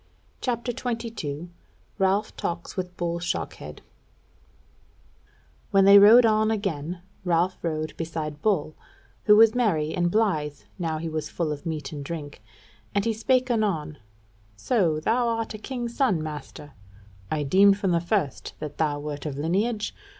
CHAPTER 0.41 0.73
22 0.73 1.47
Ralph 1.99 2.35
Talks 2.35 2.75
With 2.75 2.97
Bull 2.97 3.19
Shockhead 3.19 3.81
When 5.69 5.85
they 5.85 5.99
rode 5.99 6.25
on 6.25 6.49
again, 6.49 7.03
Ralph 7.23 7.59
rode 7.61 7.95
beside 7.97 8.41
Bull, 8.41 8.75
who 9.25 9.35
was 9.35 9.53
merry 9.53 9.93
and 9.93 10.09
blithe 10.09 10.57
now 10.79 10.97
he 10.97 11.07
was 11.07 11.29
full 11.29 11.51
of 11.51 11.67
meat 11.67 11.91
and 11.91 12.03
drink; 12.03 12.41
and 12.95 13.05
he 13.05 13.13
spake 13.13 13.51
anon: 13.51 13.99
"So 14.55 14.99
thou 14.99 15.27
art 15.27 15.53
a 15.53 15.59
king's 15.59 15.95
son, 15.97 16.23
master? 16.23 16.71
I 17.29 17.43
deemed 17.43 17.77
from 17.77 17.91
the 17.91 18.01
first 18.01 18.55
that 18.57 18.79
thou 18.79 18.99
wert 18.99 19.27
of 19.27 19.37
lineage. 19.37 19.93